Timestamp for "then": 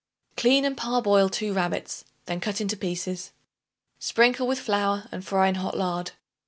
2.25-2.39